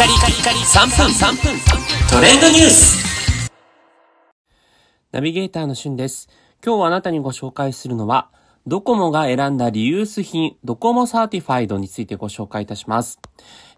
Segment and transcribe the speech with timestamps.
[0.00, 1.60] カリカリカリ3分3分
[2.08, 3.50] トレンドニュース
[5.12, 6.30] ナビゲーターのしゅんです。
[6.64, 8.30] 今日あなたにご紹介するのは、
[8.66, 13.20] ドコモが選んだリユース品、 docomo Certified についてご紹介いたします。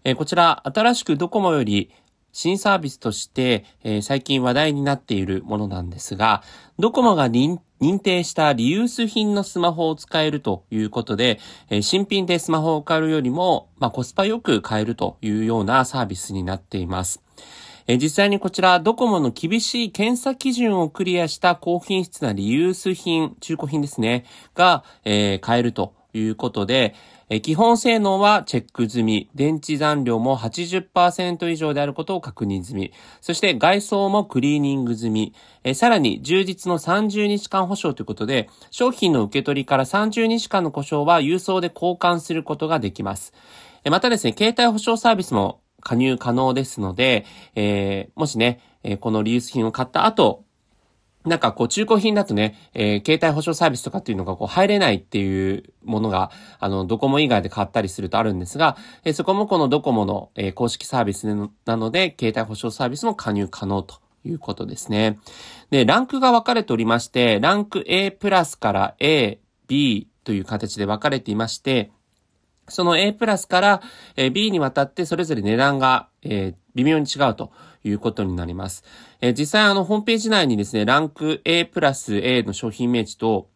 [0.05, 1.91] えーこちら、新しくドコモより
[2.33, 6.43] 新サービスとして、えー最近話題になっているものなんですが、
[6.79, 7.59] ドコモが認
[7.99, 17.21] 定したリユース品のスマホを使えるということで、えー新品でスマホを買うよりも、まあ、コスパよく買えるというようなサービスになっています。
[17.85, 24.25] えー実際にこちら、ドコモの厳しい検査基準をクリアした高品質なリユース品、中古品ですね、
[24.55, 26.95] が、えー買えるということで、
[27.29, 43.33] え基本性能はチェック済み、電池残量も80%以上であることを確認済み、そして外装もクリーニング済み、えさらに充実の30日間保証ということで、商品の受け取りから30日間の故障は郵送で交換することができます。
[43.83, 50.43] えまたですね、携帯保証サービスも加入可能ですので、えーもしね、えこのリユース品を買った後、
[51.25, 61.27] なんかこう中古品だとね、えー携帯保証サービスとかっていうのがこう入れないっていうものが、あの、ドコモ以外で買ったりするとあるんですが、えーそこもこのドコモの、えー公式サービス
[61.65, 65.19] なので、携帯保証サービスも加入可能ということですね。
[65.69, 71.91] で、ランクが分かれておりまして、ランク A プラスから A、B という形で分かれていまして、
[72.67, 73.81] その A プラスから
[74.31, 77.51] B にわたってそれぞれ値段が、えー微妙に違うと
[77.83, 78.83] いうことになります。
[79.21, 83.49] えー実際あのホームページ内にですね、ランク A プラス A の商品イメージと、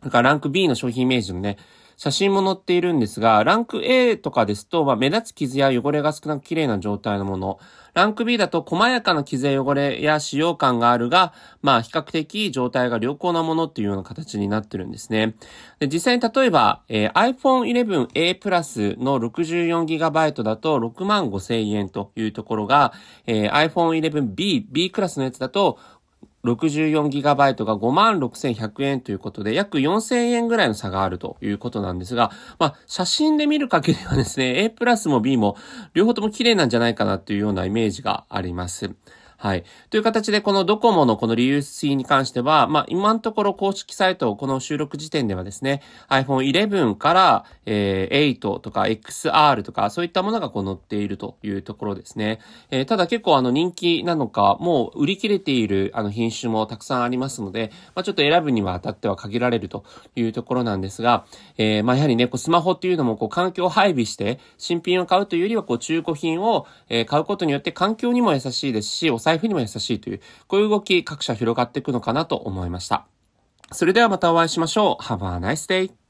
[0.00, 1.58] それからランク B の商品イメージのね、
[2.02, 7.60] 写真も載っているんですが、ランク A とかですと、まあ、目立つ傷や汚れが少なく綺麗な状態のもの。
[7.94, 15.36] ランク B だと細やかな傷や汚れや使用感があるが、まあ、比較的状態が良好なものっていうような形になってるんですね。
[15.78, 22.92] で実際に例えば、えー iPhone 11A プラスの 64GB だと6万5千円というところが、
[23.28, 25.78] えー iPhone 11B、B クラスのやつだと
[26.44, 35.56] 64GB が56,100円ということで、約4,000円ぐらいの差があるということなんですが、まあ、写真で見る限りはですね、A プラスも B も
[35.94, 38.94] 両方とも綺麗なんじゃないかなというようなイメージがあります。
[39.42, 39.64] はい。
[39.90, 52.38] という形で、このドコモのこのリユース品に関しては、まあ、今のところ公式サイト、この収録時点ではですね、iPhone 11から、えー8とか XR とか、そういったものがこう載っているというところですね。
[52.70, 59.82] えーただ結構あの人気なのか、もう売り切れているあの品種もたくさんありますので、まあ、ちょっと選ぶには当たっては限られると
[60.14, 61.26] いうところなんですが、
[61.58, 73.06] えーまあ、やはりね、こうスマホっていうのもこう環境配備して、新品を買うというよりはこう中古品を、え買うことによって環境にも優しいですし、お財布にも優しいという、こういう動き各社広がっていくのかなと思いました。
[73.72, 75.02] それではまたお会いしましょう。
[75.02, 76.01] Have a nice day!